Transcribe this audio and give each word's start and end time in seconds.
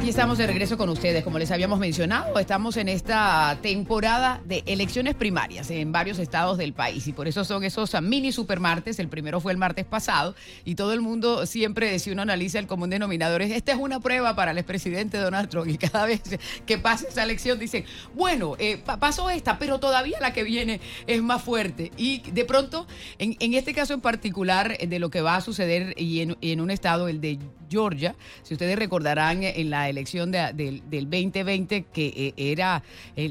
Aquí 0.00 0.08
estamos 0.08 0.38
de 0.38 0.46
regreso 0.46 0.78
con 0.78 0.88
ustedes. 0.88 1.22
Como 1.22 1.38
les 1.38 1.50
habíamos 1.50 1.78
mencionado, 1.78 2.38
estamos 2.38 2.78
en 2.78 2.88
esta 2.88 3.58
temporada 3.60 4.40
de 4.46 4.62
elecciones 4.64 5.14
primarias 5.14 5.70
en 5.70 5.92
varios 5.92 6.18
estados 6.18 6.56
del 6.56 6.72
país 6.72 7.06
y 7.06 7.12
por 7.12 7.28
eso 7.28 7.44
son 7.44 7.64
esos 7.64 8.00
mini 8.00 8.32
supermartes. 8.32 8.98
El 8.98 9.08
primero 9.08 9.40
fue 9.40 9.52
el 9.52 9.58
martes 9.58 9.84
pasado 9.84 10.34
y 10.64 10.74
todo 10.74 10.94
el 10.94 11.02
mundo 11.02 11.44
siempre, 11.44 11.98
si 11.98 12.12
uno 12.12 12.22
analiza 12.22 12.58
el 12.58 12.66
común 12.66 12.88
denominador, 12.88 13.42
es 13.42 13.50
esta 13.50 13.72
es 13.72 13.78
una 13.78 14.00
prueba 14.00 14.34
para 14.34 14.52
el 14.52 14.56
expresidente 14.56 15.18
Donald 15.18 15.50
Trump 15.50 15.68
y 15.68 15.76
cada 15.76 16.06
vez 16.06 16.22
que 16.64 16.78
pasa 16.78 17.06
esa 17.06 17.22
elección 17.22 17.58
dicen, 17.58 17.84
bueno, 18.14 18.56
eh, 18.58 18.82
pasó 18.98 19.28
esta, 19.28 19.58
pero 19.58 19.80
todavía 19.80 20.18
la 20.18 20.32
que 20.32 20.44
viene 20.44 20.80
es 21.06 21.22
más 21.22 21.42
fuerte. 21.42 21.92
Y 21.98 22.22
de 22.30 22.46
pronto, 22.46 22.86
en, 23.18 23.36
este 23.52 23.74
caso 23.74 23.92
en 23.92 24.00
particular, 24.00 24.78
de 24.78 24.98
lo 24.98 25.10
que 25.10 25.20
va 25.20 25.36
a 25.36 25.40
suceder 25.42 25.92
y 25.98 26.20
en, 26.20 26.38
en 26.40 26.62
un 26.62 26.70
estado, 26.70 27.06
el 27.06 27.20
de 27.20 27.38
Georgia, 27.68 28.16
si 28.42 28.54
ustedes 28.54 28.78
recordarán 28.78 29.42
en 29.42 29.68
la 29.68 29.89
elección 29.90 30.30
del 30.30 30.82
2020, 30.88 31.84
que 31.92 32.06
eh, 32.06 32.34
era 32.36 32.82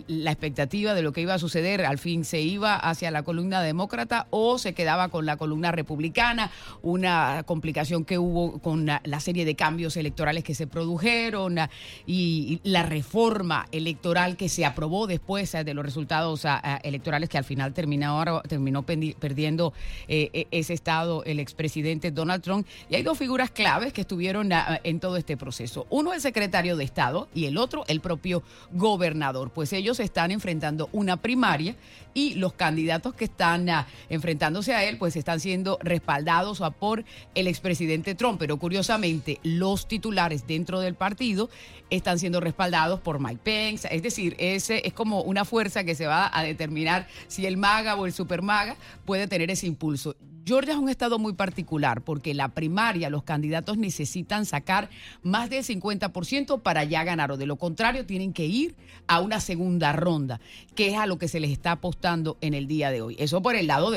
la 0.07 0.31
expectativa 0.31 0.93
de 0.93 1.01
lo 1.01 1.13
que 1.13 1.21
iba 1.21 1.33
a 1.33 1.39
suceder, 1.39 1.85
al 1.85 1.97
fin 1.97 2.25
se 2.25 2.41
iba 2.41 2.75
hacia 2.75 3.11
la 3.11 3.23
columna 3.23 3.61
demócrata 3.61 4.27
o 4.29 4.57
se 4.57 4.73
quedaba 4.73 5.09
con 5.09 5.25
la 5.25 5.37
columna 5.37 5.71
republicana, 5.71 6.51
una 6.81 7.43
complicación 7.45 8.05
que 8.05 8.17
hubo 8.17 8.59
con 8.59 8.85
la, 8.85 9.19
serie 9.19 9.45
de 9.45 9.55
cambios 9.55 9.97
electorales 9.97 10.43
que 10.43 10.55
se 10.55 10.65
produjeron 10.67 11.57
y, 12.05 12.59
la 12.63 12.83
reforma 12.83 13.67
electoral 13.71 14.37
que 14.37 14.49
se 14.49 14.65
aprobó 14.65 15.07
después 15.07 15.53
eh, 15.55 15.63
de 15.63 15.73
los 15.73 15.83
resultados 15.85 16.45
electorales 16.83 17.29
que 17.29 17.37
al 17.37 17.43
final 17.43 17.73
terminó, 17.73 18.41
terminó 18.47 18.83
perdiendo 18.83 19.73
eh, 20.07 20.29
e, 20.33 20.47
ese 20.51 20.73
estado 20.73 21.23
el 21.23 21.39
expresidente 21.39 22.11
Donald 22.11 22.43
Trump. 22.43 22.67
Y 22.89 22.95
hay 22.95 23.03
dos 23.03 23.17
figuras 23.17 23.51
claves 23.51 23.93
que 23.93 24.01
estuvieron 24.01 24.49
en 24.83 24.99
todo 24.99 25.17
este 25.17 25.37
proceso. 25.37 25.87
Uno 25.89 26.13
el 26.13 26.21
secretario 26.21 26.48
de 26.49 26.83
Estado 26.83 27.27
y 27.33 27.45
el 27.45 27.57
otro 27.57 27.85
el 27.87 28.01
propio 28.01 28.43
gobernador, 28.71 29.51
pues 29.51 29.71
ellos 29.71 29.99
están 29.99 30.31
enfrentando 30.31 30.89
una 30.91 31.17
primaria 31.17 31.75
y 32.13 32.33
los 32.33 32.53
candidatos 32.53 33.13
que 33.13 33.25
están 33.25 33.69
ah, 33.69 33.87
enfrentándose 34.09 34.73
a 34.73 34.83
él 34.83 34.97
pues 34.97 35.15
están 35.15 35.39
siendo 35.39 35.77
respaldados 35.81 36.61
por 36.79 37.05
el 37.35 37.47
expresidente 37.47 38.15
Trump, 38.15 38.39
pero 38.39 38.57
curiosamente 38.57 39.39
los 39.43 39.87
titulares 39.87 40.47
dentro 40.47 40.79
del 40.79 40.95
partido 40.95 41.49
están 41.91 42.17
siendo 42.17 42.39
respaldados 42.39 42.99
por 42.99 43.19
Mike 43.19 43.41
Pence, 43.43 43.87
es 43.91 44.01
decir, 44.01 44.35
ese 44.39 44.81
es 44.85 44.93
como 44.93 45.21
una 45.21 45.45
fuerza 45.45 45.83
que 45.83 45.95
se 45.95 46.07
va 46.07 46.29
a 46.33 46.43
determinar 46.43 47.07
si 47.27 47.45
el 47.45 47.57
maga 47.57 47.95
o 47.95 48.05
el 48.05 48.13
super 48.13 48.41
maga 48.41 48.75
puede 49.05 49.27
tener 49.27 49.51
ese 49.51 49.67
impulso. 49.67 50.15
Georgia 50.45 50.73
es 50.73 50.79
un 50.79 50.89
estado 50.89 51.19
muy 51.19 51.33
particular 51.33 52.01
porque 52.01 52.33
la 52.33 52.49
primaria, 52.49 53.09
los 53.09 53.23
candidatos 53.23 53.77
necesitan 53.77 54.45
sacar 54.45 54.89
más 55.23 55.49
del 55.49 55.63
50% 55.63 56.61
para 56.61 56.83
ya 56.83 57.03
ganar, 57.03 57.31
o 57.31 57.37
de 57.37 57.45
lo 57.45 57.57
contrario 57.57 58.05
tienen 58.05 58.33
que 58.33 58.45
ir 58.45 58.75
a 59.07 59.19
una 59.19 59.39
segunda 59.39 59.91
ronda, 59.93 60.39
que 60.75 60.89
es 60.89 60.97
a 60.97 61.07
lo 61.07 61.17
que 61.17 61.27
se 61.27 61.39
les 61.39 61.51
está 61.51 61.71
apostando 61.71 62.37
en 62.41 62.53
el 62.53 62.67
día 62.67 62.91
de 62.91 63.01
hoy. 63.01 63.15
Eso 63.19 63.41
por 63.41 63.55
el 63.55 63.67
lado 63.67 63.91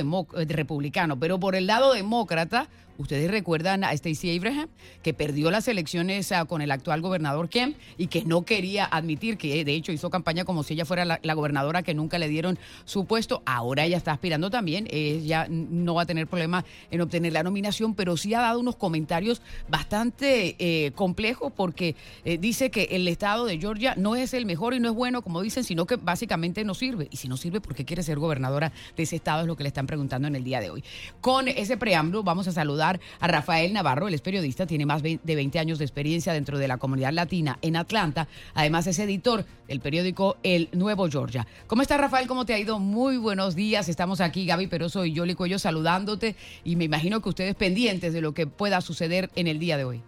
republicano, 0.48 1.18
pero 1.18 1.38
por 1.38 1.54
el 1.54 1.66
lado 1.66 1.92
demócrata, 1.92 2.68
Ustedes 3.02 3.28
recuerdan 3.32 3.82
a 3.82 3.96
Stacey 3.96 4.36
Abraham, 4.36 4.68
que 5.02 5.12
perdió 5.12 5.50
las 5.50 5.66
elecciones 5.66 6.30
ah, 6.30 6.44
con 6.44 6.62
el 6.62 6.70
actual 6.70 7.00
gobernador 7.00 7.48
Kemp 7.48 7.76
y 7.98 8.06
que 8.06 8.24
no 8.24 8.42
quería 8.42 8.84
admitir 8.84 9.36
que 9.36 9.64
de 9.64 9.74
hecho 9.74 9.90
hizo 9.90 10.08
campaña 10.08 10.44
como 10.44 10.62
si 10.62 10.74
ella 10.74 10.84
fuera 10.84 11.04
la, 11.04 11.34
gobernadora 11.34 11.82
que 11.82 11.94
nunca 11.94 12.20
le 12.20 12.28
dieron 12.28 12.60
su 12.84 13.04
puesto. 13.04 13.42
Ahora 13.44 13.84
ella 13.84 13.96
está 13.96 14.12
aspirando 14.12 14.50
también. 14.50 14.86
Ella 14.88 15.48
no 15.50 15.94
va 15.94 16.02
a 16.02 16.06
tener 16.06 16.28
problema 16.28 16.64
en 16.92 17.00
obtener 17.00 17.32
la 17.32 17.42
nominación, 17.42 17.96
pero 17.96 18.16
sí 18.16 18.34
ha 18.34 18.40
dado 18.40 18.60
unos 18.60 18.76
comentarios 18.76 19.42
bastante 19.68 20.54
eh, 20.60 20.92
complejos 20.92 21.52
porque 21.56 21.96
eh, 22.24 22.38
dice 22.38 22.70
que 22.70 22.84
el 22.92 23.08
estado 23.08 23.46
de 23.46 23.58
Georgia 23.58 23.94
no 23.96 24.14
es 24.14 24.32
el 24.32 24.46
mejor 24.46 24.74
y 24.74 24.80
no 24.80 24.90
es 24.90 24.94
bueno, 24.94 25.22
como 25.22 25.42
dicen, 25.42 25.64
sino 25.64 25.86
que 25.86 25.96
básicamente 25.96 26.62
no 26.64 26.74
sirve. 26.74 27.08
Y 27.10 27.16
si 27.16 27.26
no 27.26 27.36
sirve, 27.36 27.60
¿por 27.60 27.74
qué 27.74 27.84
quiere 27.84 28.04
ser 28.04 28.20
gobernadora 28.20 28.70
de 28.96 29.02
ese 29.02 29.16
estado? 29.16 29.40
Es 29.40 29.48
lo 29.48 29.56
que 29.56 29.64
le 29.64 29.68
están 29.70 29.88
preguntando 29.88 30.28
en 30.28 30.36
el 30.36 30.44
día 30.44 30.60
de 30.60 30.70
hoy. 30.70 30.84
Con 31.20 31.48
ese 31.48 31.76
preámbulo, 31.76 32.22
vamos 32.22 32.46
a 32.46 32.52
saludar 32.52 32.91
a 33.20 33.28
Rafael 33.28 33.72
Navarro, 33.72 34.08
él 34.08 34.14
es 34.14 34.20
periodista, 34.20 34.66
tiene 34.66 34.86
más 34.86 35.02
de 35.02 35.18
20 35.24 35.58
años 35.58 35.78
de 35.78 35.84
experiencia 35.84 36.32
dentro 36.32 36.58
de 36.58 36.68
la 36.68 36.78
comunidad 36.78 37.12
latina 37.12 37.58
en 37.62 37.76
Atlanta. 37.76 38.28
Además 38.54 38.86
es 38.86 38.98
editor 38.98 39.44
del 39.68 39.80
periódico 39.80 40.36
El 40.42 40.68
Nuevo 40.72 41.08
Georgia. 41.08 41.46
¿Cómo 41.66 41.82
está 41.82 41.96
Rafael? 41.96 42.26
¿Cómo 42.26 42.44
te 42.44 42.54
ha 42.54 42.58
ido? 42.58 42.78
Muy 42.78 43.16
buenos 43.16 43.54
días. 43.54 43.88
Estamos 43.88 44.20
aquí, 44.20 44.46
Gaby 44.46 44.66
Peroso 44.66 45.04
y 45.04 45.12
Yoli 45.12 45.34
Cuello 45.34 45.58
saludándote 45.58 46.36
y 46.64 46.76
me 46.76 46.84
imagino 46.84 47.20
que 47.20 47.28
ustedes 47.28 47.54
pendientes 47.54 48.12
de 48.12 48.20
lo 48.20 48.32
que 48.32 48.46
pueda 48.46 48.80
suceder 48.80 49.30
en 49.34 49.46
el 49.46 49.58
día 49.58 49.76
de 49.76 49.84
hoy. 49.84 50.02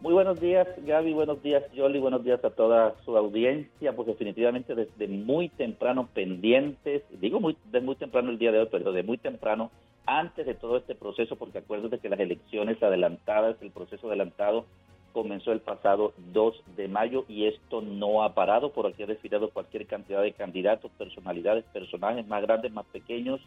Muy 0.00 0.12
buenos 0.12 0.40
días, 0.40 0.68
Gaby. 0.86 1.12
Buenos 1.12 1.42
días, 1.42 1.64
Yoli. 1.72 1.98
Buenos 1.98 2.22
días 2.22 2.44
a 2.44 2.50
toda 2.50 2.94
su 3.04 3.16
audiencia. 3.16 3.96
Pues 3.96 4.06
definitivamente 4.06 4.76
desde 4.76 5.08
muy 5.08 5.48
temprano 5.48 6.08
pendientes, 6.14 7.02
digo 7.20 7.40
muy, 7.40 7.56
de 7.72 7.80
muy 7.80 7.96
temprano 7.96 8.30
el 8.30 8.38
día 8.38 8.52
de 8.52 8.60
hoy, 8.60 8.68
pero 8.70 8.92
de 8.92 9.02
muy 9.02 9.18
temprano 9.18 9.72
antes 10.08 10.46
de 10.46 10.54
todo 10.54 10.78
este 10.78 10.94
proceso, 10.94 11.36
porque 11.36 11.58
acuérdate 11.58 11.98
que 11.98 12.08
las 12.08 12.18
elecciones 12.18 12.82
adelantadas, 12.82 13.60
el 13.60 13.70
proceso 13.70 14.08
adelantado 14.08 14.64
comenzó 15.12 15.52
el 15.52 15.60
pasado 15.60 16.14
2 16.32 16.62
de 16.76 16.88
mayo 16.88 17.26
y 17.28 17.46
esto 17.46 17.82
no 17.82 18.22
ha 18.22 18.34
parado, 18.34 18.72
por 18.72 18.86
aquí 18.86 19.02
ha 19.02 19.06
desfilado 19.06 19.50
cualquier 19.50 19.86
cantidad 19.86 20.22
de 20.22 20.32
candidatos, 20.32 20.90
personalidades, 20.92 21.64
personajes 21.66 22.26
más 22.26 22.40
grandes, 22.40 22.72
más 22.72 22.86
pequeños, 22.86 23.40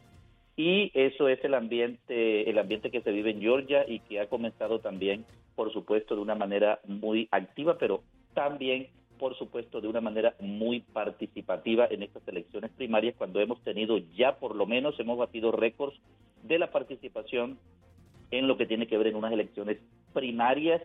y 0.56 0.92
eso 0.94 1.28
es 1.30 1.44
el 1.44 1.56
ambiente, 1.56 2.48
el 2.48 2.60
ambiente 2.60 2.92
que 2.92 3.02
se 3.02 3.12
vive 3.12 3.32
en 3.32 3.42
Georgia 3.42 3.84
y 3.88 4.00
que 4.02 4.20
ha 4.20 4.30
comenzado 4.30 4.80
también, 4.80 5.26
por 5.56 5.74
supuesto, 5.74 6.16
de 6.16 6.22
una 6.22 6.36
manera 6.36 6.80
muy 6.86 7.28
activa, 7.32 7.78
pero 7.80 8.04
también 8.36 8.88
por 9.22 9.38
supuesto, 9.38 9.82
de 9.82 9.88
una 9.88 10.02
manera 10.02 10.34
muy 10.40 10.80
participativa 10.80 11.86
en 11.92 12.02
estas 12.02 12.28
elecciones 12.28 12.72
primarias, 12.72 13.14
cuando 13.16 13.40
hemos 13.40 13.62
tenido 13.62 14.00
ya 14.18 14.40
por 14.40 14.56
lo 14.56 14.66
menos, 14.66 15.00
hemos 15.00 15.16
batido 15.20 15.52
récords 15.52 15.96
de 16.42 16.58
la 16.58 16.72
participación 16.72 17.60
en 18.32 18.48
lo 18.48 18.58
que 18.58 18.66
tiene 18.66 18.88
que 18.88 18.98
ver 18.98 19.06
en 19.06 19.18
unas 19.18 19.32
elecciones 19.32 19.78
primarias 20.12 20.82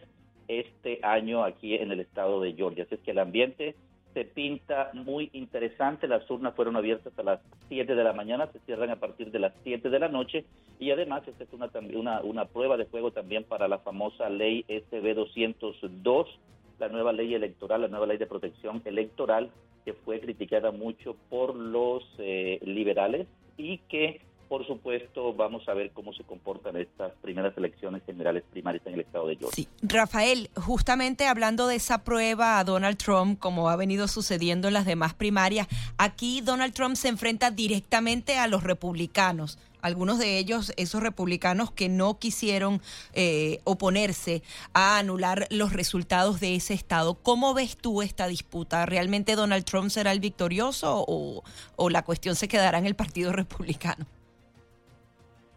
este 0.48 1.00
año 1.02 1.44
aquí 1.44 1.76
en 1.76 1.91
el 1.91 2.00
estado 2.00 2.42
de 2.42 2.52
Georgia. 2.52 2.84
Así 2.84 2.97
es 2.97 3.00
que 3.00 3.12
el 3.12 3.20
ambiente 3.20 3.74
se 4.12 4.26
pinta 4.26 4.91
muy 4.92 5.30
interesante. 5.32 6.06
Las 6.06 6.30
urnas 6.30 6.54
fueron 6.54 6.76
abiertas 6.76 7.18
a 7.18 7.22
las 7.22 7.41
7 7.70 7.94
de 7.94 8.04
la 8.04 8.12
mañana, 8.12 8.53
se 8.53 8.58
cierran 8.66 8.91
a 8.91 8.97
partir 8.97 9.30
de 9.30 9.38
las 9.38 9.54
7 9.64 9.88
de 9.88 9.98
la 9.98 10.08
noche 10.08 10.44
y 10.78 10.91
además 10.91 11.26
esta 11.26 11.44
es 11.44 11.53
una, 11.54 12.44
prueba 12.48 12.76
de 12.76 12.84
juego 12.84 13.12
también 13.12 13.44
para 13.44 13.66
la 13.66 13.78
famosa 13.78 14.28
ley 14.28 14.62
SB 14.68 15.14
202 15.14 16.38
la 16.78 16.88
nueva 16.88 17.12
ley 17.12 17.34
electoral, 17.34 17.82
la 17.82 17.88
nueva 17.88 18.06
ley 18.06 18.19
de 18.19 18.26
protección 18.26 18.82
electoral, 18.84 19.50
que 19.84 19.94
fue 19.94 20.20
criticada 20.20 20.70
mucho 20.72 21.16
por 21.31 21.54
los 21.54 22.04
eh, 22.19 22.59
liberales 22.62 23.26
y 23.56 23.78
que, 23.88 24.20
por 24.48 24.66
supuesto, 24.66 25.32
vamos 25.32 25.69
a 25.69 25.75
ver 25.75 25.92
cómo 25.92 26.12
se 26.12 26.25
comportan 26.25 26.76
estas 26.76 27.12
primeras 27.22 27.56
elecciones 27.56 28.03
generales 28.04 28.42
primarias 28.50 28.84
en 28.86 28.94
el 28.94 29.00
estado 29.00 29.28
de 29.28 29.36
Georgia. 29.36 29.65
Sí. 29.65 29.69
Rafael, 29.82 30.50
justamente 30.56 31.26
hablando 31.26 31.66
de 31.66 31.76
esa 31.76 32.04
prueba 32.04 32.59
a 32.59 32.65
Donald 32.65 32.98
Trump, 32.98 33.38
como 33.38 33.70
ha 33.70 33.76
venido 33.76 34.09
sucediendo 34.09 34.69
en 34.69 34.75
las 34.75 34.86
demás 34.86 35.15
primarias, 35.15 35.69
aquí 35.98 36.41
Donald 36.41 36.75
Trump 36.75 36.97
se 36.97 37.09
enfrenta 37.09 37.50
directamente 37.50 38.38
a 38.38 38.48
los 38.48 38.65
republicanos 38.65 39.59
algunos 39.86 40.19
de 40.19 40.38
ellos, 40.38 40.72
esos 40.76 41.02
republicanos 41.02 41.70
que 41.70 41.88
no 41.88 42.19
quisieron 42.19 42.80
eh, 43.14 43.60
oponerse 43.64 44.42
a 44.74 44.98
anular 44.98 45.47
los 45.50 45.72
resultados 45.72 46.41
de 46.41 46.54
ese 46.56 46.74
estado. 46.74 47.14
¿Cómo 47.14 47.54
ves 47.54 47.77
tú 47.77 48.03
esta 48.03 48.27
disputa? 48.27 48.84
¿Realmente 48.86 49.36
Donald 49.36 49.65
Trump 49.65 49.91
será 49.91 50.12
el 50.12 50.21
victorioso 50.21 51.04
o, 51.06 51.42
o 51.77 51.91
la 51.91 52.03
cuestión 52.03 52.34
se 52.34 52.48
quedará 52.48 52.78
en 52.78 52.86
el 52.86 52.94
Partido 52.94 53.33
Republicano? 53.33 54.06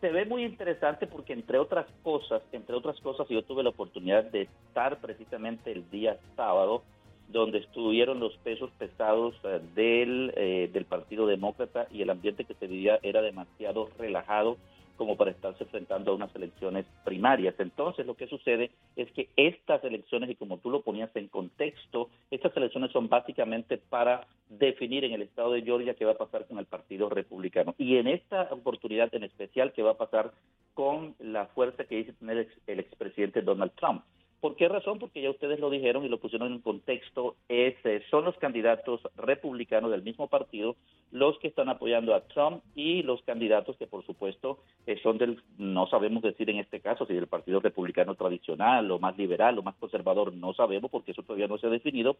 se 0.01 0.09
ve 0.11 0.25
muy 0.25 0.45
interesante 0.45 1.07
porque 1.07 1.33
entre 1.33 1.59
otras 1.59 1.85
cosas, 2.03 2.41
entre 2.53 2.73
otras 2.75 2.99
cosas, 3.01 3.27
yo 3.27 3.43
tuve 3.43 3.63
la 3.63 3.71
oportunidad 3.71 4.23
de 4.23 4.43
estar 4.43 4.97
precisamente 4.99 5.73
el 5.73 5.89
día 5.89 6.17
sábado 6.37 6.83
donde 7.29 7.59
estuvieron 7.59 8.19
los 8.19 8.35
pesos 8.37 8.71
pesados 8.77 9.35
eh, 9.43 9.59
del, 9.75 10.33
eh, 10.35 10.69
del 10.73 10.85
Partido 10.85 11.27
Demócrata 11.27 11.87
y 11.91 12.01
el 12.01 12.09
ambiente 12.09 12.45
que 12.45 12.55
se 12.55 12.67
vivía 12.67 12.99
era 13.03 13.21
demasiado 13.21 13.89
relajado 13.97 14.57
como 14.99 15.15
para 15.15 15.31
estarse 15.31 15.63
enfrentando 15.63 16.11
a 16.11 16.15
unas 16.15 16.35
elecciones 16.35 16.85
primarias. 17.05 17.55
Entonces, 17.57 18.05
lo 18.05 18.15
que 18.15 18.27
sucede 18.27 18.69
es 18.97 19.09
que 19.13 19.29
estas 19.37 19.81
elecciones, 19.85 20.29
y 20.29 20.35
como 20.35 20.57
tú 20.57 20.69
lo 20.69 20.81
ponías 20.81 21.09
en 21.15 21.29
contexto, 21.29 22.09
estas 22.29 22.55
elecciones 22.57 22.91
son 22.91 23.07
básicamente 23.07 23.77
para 23.77 24.27
definir 24.49 25.05
en 25.05 25.13
el 25.13 25.21
estado 25.21 25.53
de 25.53 25.61
Georgia 25.61 25.93
qué 25.93 26.03
va 26.03 26.11
a 26.11 26.17
pasar 26.17 26.47
con 26.47 26.59
el 26.59 26.65
Partido 26.65 27.09
Republicano. 27.09 27.75
Y 27.77 27.95
en 27.95 28.07
esta 28.07 28.49
oportunidad 28.51 29.13
en 29.15 29.23
especial, 29.23 29.71
qué 29.71 29.83
va 29.83 29.91
a 29.91 29.97
pasar 29.97 30.33
con 30.73 31.15
la 31.19 31.45
fuerza 31.45 31.85
que 31.85 31.95
dice 31.95 32.11
tener 32.13 32.49
el 32.67 32.79
expresidente 32.81 33.41
Donald 33.41 33.71
Trump. 33.75 34.03
¿Por 34.41 34.55
qué 34.55 34.69
razón? 34.69 34.99
Porque 34.99 35.21
ya 35.21 35.29
ustedes 35.29 35.59
lo 35.59 35.69
dijeron 35.69 36.05
y 36.05 36.09
lo 36.09 36.17
pusieron 36.17 36.53
en 36.53 36.61
contexto, 36.61 37.35
es, 37.49 37.75
eh, 37.83 38.01
son 38.09 38.23
los 38.23 38.37
candidatos 38.37 39.01
republicanos 39.17 39.91
del 39.91 40.01
mismo 40.01 40.27
partido 40.27 40.77
los 41.11 41.37
que 41.39 41.49
están 41.49 41.67
apoyando 41.67 42.13
a 42.13 42.21
Trump 42.21 42.63
y 42.73 43.03
los 43.03 43.21
candidatos 43.23 43.75
que 43.77 43.87
por 43.87 44.05
supuesto 44.05 44.59
eh, 44.85 44.97
son 45.03 45.17
del, 45.17 45.41
no 45.57 45.87
sabemos 45.87 46.23
decir 46.23 46.49
en 46.49 46.59
este 46.59 46.79
caso 46.79 47.05
si 47.05 47.13
del 47.13 47.27
Partido 47.27 47.59
Republicano 47.59 48.15
tradicional 48.15 48.89
o 48.91 48.99
más 48.99 49.17
liberal 49.17 49.57
o 49.57 49.63
más 49.63 49.75
conservador, 49.75 50.33
no 50.33 50.53
sabemos 50.53 50.89
porque 50.89 51.11
eso 51.11 51.23
todavía 51.23 51.47
no 51.47 51.57
se 51.57 51.67
ha 51.67 51.71
definido, 51.71 52.15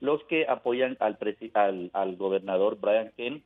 los 0.00 0.24
que 0.24 0.46
apoyan 0.48 0.96
al, 0.98 1.18
al, 1.54 1.90
al 1.92 2.16
gobernador 2.16 2.78
Brian 2.80 3.12
Kemp 3.16 3.44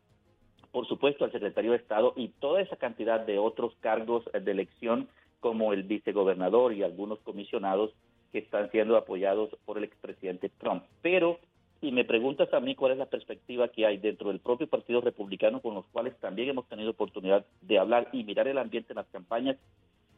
por 0.72 0.88
supuesto 0.88 1.24
al 1.24 1.32
secretario 1.32 1.72
de 1.72 1.76
Estado 1.76 2.14
y 2.16 2.28
toda 2.28 2.60
esa 2.60 2.76
cantidad 2.76 3.20
de 3.20 3.38
otros 3.38 3.74
cargos 3.80 4.24
de 4.32 4.50
elección 4.50 5.08
como 5.40 5.72
el 5.72 5.82
vicegobernador 5.82 6.72
y 6.72 6.82
algunos 6.82 7.18
comisionados 7.20 7.92
que 8.34 8.40
están 8.40 8.68
siendo 8.72 8.96
apoyados 8.96 9.48
por 9.64 9.78
el 9.78 9.84
expresidente 9.84 10.48
Trump. 10.58 10.82
Pero 11.02 11.38
si 11.80 11.92
me 11.92 12.04
preguntas 12.04 12.52
a 12.52 12.58
mí 12.58 12.74
cuál 12.74 12.90
es 12.90 12.98
la 12.98 13.06
perspectiva 13.06 13.68
que 13.68 13.86
hay 13.86 13.96
dentro 13.98 14.30
del 14.30 14.40
propio 14.40 14.66
Partido 14.66 15.00
Republicano 15.00 15.62
con 15.62 15.74
los 15.74 15.86
cuales 15.92 16.18
también 16.18 16.48
hemos 16.48 16.66
tenido 16.66 16.90
oportunidad 16.90 17.46
de 17.62 17.78
hablar 17.78 18.08
y 18.10 18.24
mirar 18.24 18.48
el 18.48 18.58
ambiente 18.58 18.92
en 18.92 18.96
las 18.96 19.06
campañas, 19.06 19.56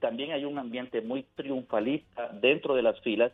también 0.01 0.31
hay 0.31 0.47
un 0.47 0.59
ambiente 0.59 1.03
muy 1.03 1.27
triunfalista 1.35 2.29
dentro 2.41 2.75
de 2.75 2.83
las 2.83 2.99
filas 3.03 3.33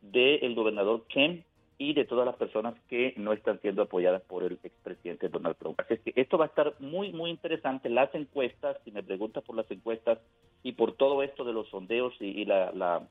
del 0.00 0.54
gobernador 0.54 1.04
Kemp 1.08 1.44
y 1.76 1.92
de 1.92 2.06
todas 2.06 2.24
las 2.24 2.36
personas 2.36 2.74
que 2.88 3.12
no 3.18 3.34
están 3.34 3.60
siendo 3.60 3.82
apoyadas 3.82 4.22
por 4.22 4.44
el 4.44 4.58
expresidente 4.62 5.28
Donald 5.28 5.56
Trump. 5.58 5.78
Así 5.78 5.94
es 5.94 6.00
que 6.00 6.12
esto 6.16 6.38
va 6.38 6.46
a 6.46 6.48
estar 6.48 6.74
muy, 6.78 7.12
muy 7.12 7.28
interesante. 7.28 7.90
Las 7.90 8.14
encuestas, 8.14 8.78
si 8.82 8.92
me 8.92 9.02
preguntas 9.02 9.44
por 9.44 9.56
las 9.56 9.70
encuestas 9.70 10.18
y 10.62 10.72
por 10.72 10.96
todo 10.96 11.22
esto 11.22 11.44
de 11.44 11.52
los 11.52 11.68
sondeos 11.68 12.14
y, 12.18 12.46
la, 12.46 13.02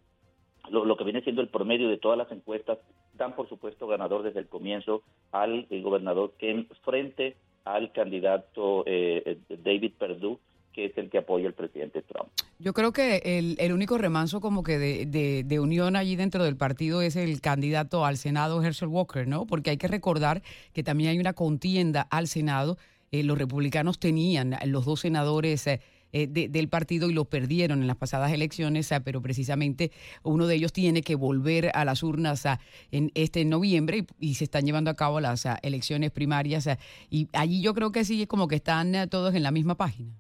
lo, 0.70 0.98
que 0.98 1.04
viene 1.04 1.22
siendo 1.22 1.42
el 1.42 1.48
promedio 1.48 1.90
de 1.90 1.98
todas 1.98 2.18
las 2.18 2.32
encuestas, 2.32 2.80
dan 3.16 3.36
por 3.36 3.50
supuesto 3.50 3.88
ganador 3.88 4.24
desde 4.24 4.40
el 4.40 4.48
comienzo 4.48 5.04
al 5.32 5.68
gobernador 5.70 6.34
Kemp 6.38 6.72
frente 6.84 7.36
al 7.66 7.92
candidato 7.92 8.84
eh, 8.86 9.38
David 9.50 9.94
Perdue 9.98 10.40
que 10.74 10.86
es 10.86 10.98
el 10.98 11.10
que 11.10 11.18
apoya 11.18 11.48
al 11.48 11.54
presidente 11.54 12.02
Trump. 12.02 12.30
Yo 12.60 12.74
creo 12.74 12.92
que 12.92 13.22
el, 13.26 13.56
el 13.60 13.74
único 13.74 13.98
remanso 13.98 14.40
como 14.40 14.64
que 14.64 14.78
de, 14.78 15.44
de, 15.44 15.60
unión 15.60 15.96
allí 15.96 16.16
dentro 16.16 16.44
del 16.44 16.56
partido 16.56 17.02
es 17.02 17.16
el 17.16 17.42
candidato 17.42 18.06
al 18.06 18.18
Senado, 18.18 18.64
Herschel 18.64 18.90
Walker, 18.90 19.28
¿no? 19.28 19.46
Porque 19.46 19.72
hay 19.72 19.78
que 19.78 19.88
recordar 19.88 20.42
que 20.74 20.84
también 20.84 21.10
hay 21.10 21.20
una 21.20 21.34
contienda 21.34 22.02
al 22.10 22.28
Senado. 22.28 22.78
Eh, 23.12 23.24
los 23.24 23.38
republicanos 23.38 24.00
tenían 24.00 24.56
los 24.66 24.86
dos 24.86 25.02
senadores... 25.02 25.68
Eh, 25.68 25.82
eh, 26.14 26.28
del 26.28 26.70
partido 26.70 27.10
y 27.10 27.14
lo 27.14 27.26
perdieron 27.26 27.82
en 27.82 27.88
las 27.88 27.98
pasadas 27.98 28.32
elecciones, 28.32 28.90
pero 29.04 29.22
precisamente 29.22 29.92
uno 30.24 30.48
de 30.48 30.56
ellos 30.56 30.74
tiene 30.74 31.02
que 31.02 31.16
volver 31.16 31.72
a 31.74 31.86
las 31.86 32.04
urnas 32.04 32.46
en 32.92 33.12
este 33.16 33.46
noviembre 33.46 34.06
y, 34.20 34.36
se 34.36 34.46
están 34.46 34.66
llevando 34.66 34.90
a 34.90 34.96
cabo 34.96 35.20
las 35.20 35.46
elecciones 35.62 36.12
primarias 36.12 36.68
y 37.10 37.28
allí 37.34 37.62
yo 37.62 37.74
creo 37.74 37.92
que 37.92 38.04
sí 38.04 38.22
es 38.24 38.28
como 38.28 38.48
que 38.48 38.56
están 38.56 39.10
todos 39.10 39.36
en 39.36 39.44
la 39.44 39.52
misma 39.52 39.76
página. 39.76 40.12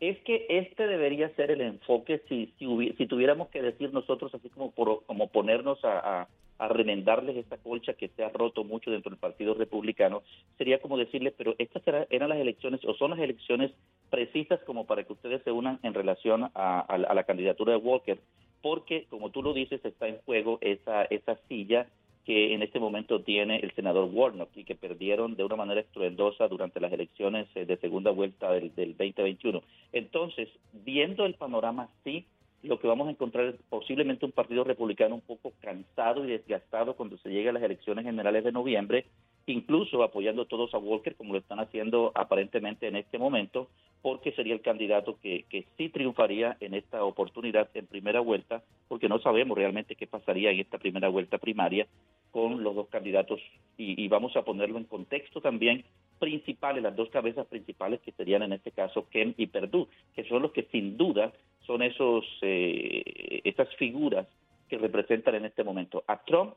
Es 0.00 0.18
que 0.20 0.46
este 0.48 0.86
debería 0.86 1.34
ser 1.34 1.50
el 1.50 1.60
enfoque 1.60 2.22
si, 2.28 2.52
si, 2.58 3.06
tuviéramos 3.06 3.48
que 3.48 3.62
decir 3.62 3.92
nosotros 3.92 4.34
así 4.34 4.50
como, 4.50 4.72
como 4.72 5.28
ponernos 5.28 5.78
a, 5.84 6.28
remendarles 6.68 7.36
esta 7.36 7.58
colcha 7.58 7.94
que 7.94 8.08
se 8.08 8.24
ha 8.24 8.28
roto 8.28 8.64
mucho 8.64 8.90
dentro 8.90 9.10
del 9.10 9.18
Partido 9.18 9.54
Republicano, 9.54 10.22
sería 10.58 10.80
como 10.80 10.96
decirles, 10.96 11.34
pero 11.36 11.54
estas 11.58 11.82
eran 12.10 12.28
las 12.28 12.38
elecciones 12.38 12.80
o 12.84 12.94
son 12.94 13.10
las 13.10 13.20
elecciones 13.20 13.72
precisas 14.10 14.60
como 14.64 14.86
para 14.86 15.04
que 15.04 15.12
ustedes 15.12 15.42
se 15.42 15.52
unan 15.52 15.78
en 15.82 15.94
relación 15.94 16.50
a, 16.54 16.80
a 16.80 17.14
la 17.14 17.24
candidatura 17.24 17.72
de 17.72 17.78
Walker, 17.78 18.18
porque 18.62 19.06
como 19.10 19.30
tú 19.30 19.42
lo 19.42 19.52
dices, 19.52 19.84
está 19.84 20.08
en 20.08 20.18
juego 20.24 20.58
esa, 20.60 21.04
esa 21.04 21.36
silla 21.48 21.86
que 22.24 22.54
en 22.54 22.62
este 22.62 22.80
momento 22.80 23.20
tiene 23.20 23.56
el 23.58 23.72
senador 23.74 24.08
Warnock 24.10 24.56
y 24.56 24.64
que 24.64 24.74
perdieron 24.74 25.36
de 25.36 25.44
una 25.44 25.56
manera 25.56 25.80
estruendosa 25.80 26.48
durante 26.48 26.80
las 26.80 26.92
elecciones 26.92 27.46
eh, 27.54 27.66
de 27.66 27.76
segunda 27.76 28.10
vuelta 28.10 28.50
del, 28.52 28.74
del 28.74 28.96
2021. 28.96 29.62
Entonces, 29.92 30.48
viendo 30.72 31.26
el 31.26 31.34
panorama 31.34 31.90
sí, 32.02 32.26
lo 32.64 32.80
que 32.80 32.86
vamos 32.86 33.08
a 33.08 33.10
encontrar 33.10 33.46
es 33.46 33.54
posiblemente 33.68 34.24
un 34.24 34.32
partido 34.32 34.64
republicano 34.64 35.14
un 35.14 35.20
poco 35.20 35.52
cansado 35.60 36.24
y 36.24 36.28
desgastado 36.28 36.94
cuando 36.96 37.18
se 37.18 37.28
llegue 37.28 37.50
a 37.50 37.52
las 37.52 37.62
elecciones 37.62 38.04
generales 38.04 38.42
de 38.42 38.52
noviembre, 38.52 39.04
incluso 39.46 40.02
apoyando 40.02 40.46
todos 40.46 40.72
a 40.72 40.78
Walker 40.78 41.14
como 41.14 41.34
lo 41.34 41.38
están 41.40 41.60
haciendo 41.60 42.10
aparentemente 42.14 42.88
en 42.88 42.96
este 42.96 43.18
momento, 43.18 43.68
porque 44.00 44.32
sería 44.32 44.54
el 44.54 44.62
candidato 44.62 45.18
que, 45.20 45.44
sí 45.76 45.88
triunfaría 45.90 46.56
en 46.60 46.74
esta 46.74 47.04
oportunidad 47.04 47.68
en 47.74 47.86
primera 47.86 48.20
vuelta, 48.20 48.62
porque 48.88 49.08
no 49.08 49.18
sabemos 49.18 49.58
realmente 49.58 49.94
qué 49.94 50.06
pasaría 50.06 50.50
en 50.50 50.60
esta 50.60 50.78
primera 50.78 51.08
vuelta 51.08 51.36
primaria 51.38 51.86
con 52.30 52.64
los 52.64 52.74
dos 52.74 52.88
candidatos. 52.88 53.40
Y, 53.76 54.02
y 54.02 54.08
vamos 54.08 54.36
a 54.36 54.42
ponerlo 54.42 54.78
en 54.78 54.84
contexto 54.84 55.40
también 55.40 55.84
principales, 56.18 56.82
las 56.82 56.96
dos 56.96 57.10
cabezas 57.10 57.46
principales 57.46 58.00
que 58.00 58.12
serían 58.12 58.42
en 58.42 58.54
este 58.54 58.70
caso 58.70 59.06
Ken 59.10 59.34
y 59.36 59.46
Perdue, 59.48 59.88
que 60.14 60.24
son 60.24 60.42
los 60.42 60.52
que 60.52 60.62
sin 60.72 60.96
duda 60.96 61.32
son 61.66 61.82
esos 61.82 62.24
eh, 62.42 63.40
esas 63.44 63.74
figuras 63.76 64.26
que 64.68 64.78
representan 64.78 65.34
en 65.34 65.46
este 65.46 65.64
momento 65.64 66.04
a 66.06 66.22
Trump 66.24 66.54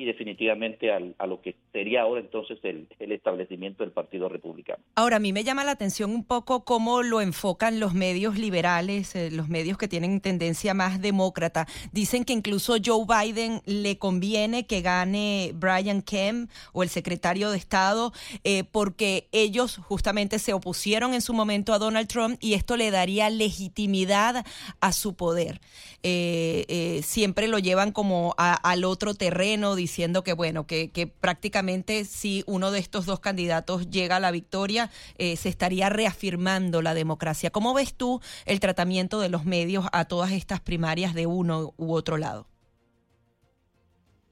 y 0.00 0.04
definitivamente 0.04 0.92
a 0.92 1.26
lo 1.26 1.42
que 1.42 1.56
sería 1.72 2.02
ahora 2.02 2.20
entonces 2.20 2.60
el, 2.62 2.86
el, 3.00 3.10
establecimiento 3.10 3.82
del 3.82 3.90
Partido 3.90 4.28
Republicano. 4.28 4.78
Ahora, 4.94 5.16
a 5.16 5.18
mí 5.18 5.32
me 5.32 5.42
llama 5.42 5.64
la 5.64 5.72
atención 5.72 6.12
un 6.12 6.22
poco 6.22 6.64
cómo 6.64 7.02
lo 7.02 7.20
enfocan 7.20 7.80
los 7.80 7.94
medios 7.94 8.38
liberales, 8.38 9.16
eh, 9.16 9.32
los 9.32 9.48
medios 9.48 9.76
que 9.76 9.88
tienen 9.88 10.20
tendencia 10.20 10.72
más 10.72 11.02
demócrata. 11.02 11.66
Dicen 11.90 12.24
que 12.24 12.32
incluso 12.32 12.76
Joe 12.82 13.06
Biden 13.08 13.60
le 13.66 13.98
conviene 13.98 14.68
que 14.68 14.82
gane 14.82 15.50
Brian 15.56 16.02
Kemp 16.02 16.48
o 16.72 16.84
el 16.84 16.90
secretario 16.90 17.50
de 17.50 17.58
Estado, 17.58 18.12
eh, 18.44 18.62
porque 18.70 19.26
ellos 19.32 19.78
justamente 19.78 20.38
se 20.38 20.52
opusieron 20.52 21.12
en 21.12 21.22
su 21.22 21.34
momento 21.34 21.72
a 21.72 21.80
Donald 21.80 22.06
Trump 22.06 22.38
y 22.40 22.54
esto 22.54 22.76
le 22.76 22.92
daría 22.92 23.30
legitimidad 23.30 24.46
a 24.80 24.92
su 24.92 25.16
poder. 25.16 25.60
Eh, 26.04 27.00
siempre 27.02 27.48
lo 27.48 27.58
llevan 27.58 27.90
como 27.90 28.36
al 28.38 28.84
otro 28.84 29.14
terreno, 29.14 29.74
diciendo 29.88 30.22
que, 30.22 30.34
bueno, 30.34 30.66
que, 30.66 31.10
prácticamente 31.20 32.04
si 32.04 32.44
uno 32.46 32.70
de 32.70 32.78
estos 32.78 33.06
dos 33.06 33.20
candidatos 33.20 33.88
llega 33.88 34.16
a 34.16 34.20
la 34.20 34.30
victoria, 34.30 34.90
eh, 35.16 35.36
se 35.36 35.48
estaría 35.48 35.88
reafirmando 35.88 36.82
la 36.82 36.92
democracia. 36.92 37.48
¿Cómo 37.48 37.72
ves 37.72 37.94
tú 37.94 38.20
el 38.44 38.60
tratamiento 38.60 39.18
de 39.18 39.30
los 39.30 39.46
medios 39.46 39.86
a 39.92 40.04
todas 40.04 40.32
estas 40.32 40.60
primarias 40.60 41.14
de 41.14 41.26
uno 41.26 41.72
u 41.78 41.94
otro 41.94 42.18
lado? 42.18 42.46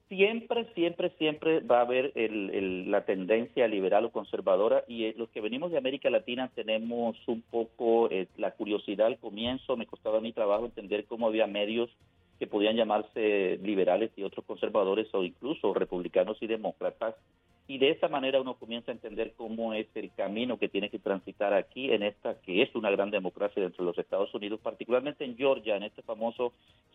Siempre, 0.08 0.66
siempre, 0.74 1.10
siempre 1.18 1.60
va 1.60 1.78
a 1.78 1.80
haber 1.80 2.12
el, 2.14 2.90
la 2.90 3.04
tendencia 3.06 3.66
liberal 3.66 4.04
o 4.04 4.12
conservadora 4.12 4.84
y 4.86 5.04
eh, 5.04 5.14
los 5.16 5.30
que 5.30 5.40
venimos 5.40 5.72
de 5.72 5.78
América 5.78 6.10
Latina 6.10 6.50
tenemos 6.54 7.16
un 7.26 7.42
poco 7.42 8.08
eh, 8.10 8.28
la 8.36 8.52
curiosidad 8.52 9.08
al 9.08 9.18
comienzo, 9.18 9.76
me 9.76 9.86
costaba 9.86 10.20
mi 10.20 10.32
trabajo 10.32 10.66
entender 10.66 11.06
cómo 11.06 11.26
había 11.26 11.48
medios 11.48 11.90
que 12.38 12.46
podían 12.46 12.76
llamarse 12.76 13.58
liberales 13.62 14.10
y 14.16 14.22
otros 14.22 14.44
conservadores 14.44 15.08
o 15.12 15.24
incluso 15.24 15.72
republicanos 15.74 16.36
y 16.40 16.46
demócratas. 16.46 17.14
Y 17.68 17.78
de 17.78 17.90
esa 17.90 18.08
manera 18.08 18.40
uno 18.40 18.54
comienza 18.54 18.92
a 18.92 18.94
entender 18.94 19.32
cómo 19.36 19.74
es 19.74 19.88
el 19.96 20.12
camino 20.12 20.56
que 20.56 20.68
tiene 20.68 20.88
que 20.88 21.00
transitar 21.00 21.52
aquí 21.52 21.90
en 21.90 22.04
esta 22.04 22.40
que 22.40 22.62
es 22.62 22.72
una 22.76 22.90
gran 22.90 23.10
democracia 23.10 23.60
dentro 23.60 23.84
de 23.84 23.90
los 23.90 23.98
Estados 23.98 24.32
Unidos, 24.34 24.60
particularmente 24.62 25.24
en 25.24 25.36
Georgia, 25.36 25.76
en 25.76 25.82
este 25.82 26.02
famoso 26.02 26.52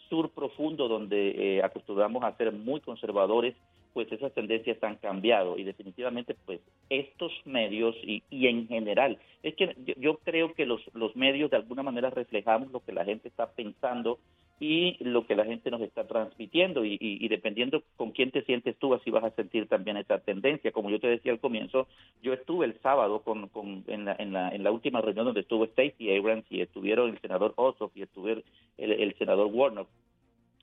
sur 0.09 0.29
profundo 0.29 0.87
donde 0.87 1.57
eh, 1.57 1.63
acostumbramos 1.63 2.23
a 2.23 2.35
ser 2.37 2.53
muy 2.53 2.79
conservadores, 2.79 3.53
pues 3.93 4.09
esas 4.13 4.33
tendencias 4.33 4.81
han 4.81 4.95
cambiado 4.95 5.57
y 5.57 5.65
definitivamente 5.65 6.35
pues 6.45 6.61
estos 6.89 7.33
medios 7.43 7.93
y, 8.03 8.23
y 8.29 8.47
en 8.47 8.69
general, 8.69 9.17
es 9.43 9.55
que 9.55 9.75
yo, 9.85 9.93
yo 9.97 10.17
creo 10.19 10.53
que 10.53 10.65
los, 10.65 10.81
los 10.93 11.13
medios 11.17 11.51
de 11.51 11.57
alguna 11.57 11.83
manera 11.83 12.09
reflejamos 12.09 12.71
lo 12.71 12.79
que 12.79 12.93
la 12.93 13.03
gente 13.03 13.27
está 13.27 13.51
pensando 13.51 14.19
y 14.61 14.95
lo 15.03 15.25
que 15.25 15.35
la 15.35 15.43
gente 15.43 15.71
nos 15.71 15.81
está 15.81 16.05
transmitiendo 16.05 16.85
y, 16.85 16.95
y, 17.01 17.27
dependiendo 17.29 17.81
con 17.97 18.11
quién 18.11 18.29
te 18.29 18.43
sientes 18.43 18.77
tú, 18.77 18.93
así 18.93 19.09
vas 19.09 19.23
a 19.23 19.31
sentir 19.31 19.67
también 19.67 19.97
esa 19.97 20.19
tendencia. 20.19 20.71
Como 20.71 20.91
yo 20.91 20.99
te 20.99 21.07
decía 21.07 21.31
al 21.31 21.39
comienzo, 21.39 21.87
yo 22.21 22.31
estuve 22.31 22.67
el 22.67 22.79
sábado 22.81 23.23
con, 23.23 23.47
con 23.47 23.83
en, 23.87 24.05
la, 24.05 24.15
en, 24.19 24.33
la, 24.33 24.49
en, 24.49 24.63
la, 24.63 24.69
última 24.69 25.01
reunión 25.01 25.25
donde 25.25 25.41
estuvo 25.41 25.65
Stacey 25.65 26.15
Abrams 26.15 26.45
y 26.51 26.61
estuvieron 26.61 27.09
el 27.09 27.19
senador 27.21 27.55
Ossoff 27.55 27.91
y 27.97 28.03
estuvo 28.03 28.27
el, 28.27 29.15
senador 29.17 29.47
Warnock 29.51 29.89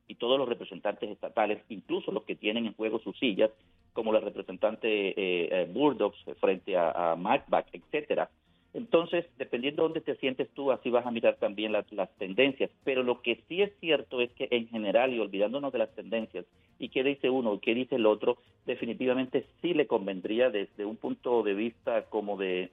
y 0.07 0.14
todos 0.14 0.38
los 0.38 0.49
representantes 0.49 1.11
estatales, 1.11 1.61
incluso 1.69 2.12
los 2.12 2.23
que 2.23 2.37
tienen 2.37 2.67
en 2.67 2.75
juego 2.75 3.00
sus 3.00 3.19
sillas, 3.19 3.50
como 3.95 4.12
la 4.12 4.21
representante 4.21 5.09
eh, 5.09 5.49
eh 5.50 6.35
frente 6.40 6.76
a, 6.76 6.93
a 7.11 7.17
Macbach, 7.17 7.67
etcétera 7.73 8.31
entonces, 8.78 9.26
dependiendo 9.38 9.82
de 9.82 9.88
dónde 9.88 10.00
te 10.00 10.14
sientes 10.20 10.49
tú, 10.50 10.70
así 10.70 10.88
vas 10.88 11.04
a 11.04 11.11
mirar 11.11 11.35
también 11.37 11.73
las, 11.73 11.85
tendencias. 12.16 12.70
Pero 12.85 13.02
lo 13.02 13.23
que 13.23 13.42
sí 13.49 13.61
es 13.61 13.73
cierto 13.80 14.20
es 14.20 14.30
que 14.35 14.47
en 14.52 14.68
general, 14.68 15.12
y 15.12 15.18
olvidándonos 15.18 15.73
de 15.73 15.80
las 15.80 15.92
tendencias, 15.97 16.47
y 16.78 16.88
qué 16.88 17.02
dice 17.02 17.28
uno 17.28 17.54
y 17.54 17.58
qué 17.58 17.75
dice 17.75 17.97
el 17.97 18.06
otro, 18.06 18.38
definitivamente 18.66 19.47
sí 19.61 19.75
le 19.75 19.88
convendría 19.88 20.50
desde 20.50 20.85
un 20.85 20.97
punto 20.97 21.42
de 21.42 21.54
vista 21.54 22.04
como 22.04 22.37
de, 22.37 22.70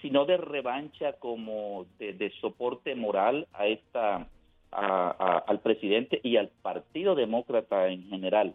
si 0.00 0.08
no 0.10 0.24
de 0.24 0.38
revancha, 0.38 1.12
como 1.18 1.84
de, 1.98 2.32
soporte 2.40 2.94
moral 2.94 3.46
a 3.52 3.66
esta 3.66 4.26
al 4.70 5.60
presidente 5.60 6.18
y 6.22 6.38
al 6.38 6.48
Partido 6.48 7.14
Demócrata 7.14 7.88
en 7.88 8.08
general, 8.08 8.54